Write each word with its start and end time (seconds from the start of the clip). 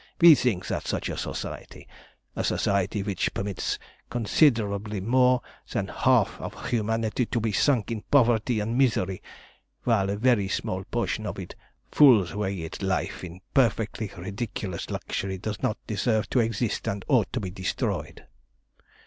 "We 0.19 0.33
think 0.33 0.65
that 0.65 0.87
such 0.87 1.09
a 1.09 1.15
Society 1.15 1.87
a 2.35 2.43
Society 2.43 3.03
which 3.03 3.31
permits 3.35 3.77
considerably 4.09 4.99
more 4.99 5.41
than 5.71 5.85
the 5.85 5.93
half 5.93 6.41
of 6.41 6.69
humanity 6.69 7.27
to 7.27 7.39
be 7.39 7.51
sunk 7.51 7.91
in 7.91 8.01
poverty 8.09 8.59
and 8.59 8.75
misery 8.75 9.21
while 9.83 10.09
a 10.09 10.15
very 10.15 10.47
small 10.47 10.83
portion 10.85 11.27
of 11.27 11.37
it 11.37 11.53
fools 11.91 12.31
away 12.31 12.61
its 12.61 12.81
life 12.81 13.23
in 13.23 13.41
perfectly 13.53 14.09
ridiculous 14.17 14.89
luxury 14.89 15.37
does 15.37 15.61
not 15.61 15.77
deserve 15.85 16.27
to 16.31 16.39
exist, 16.39 16.87
and 16.87 17.05
ought 17.07 17.31
to 17.31 17.39
be 17.39 17.51
destroyed. 17.51 18.25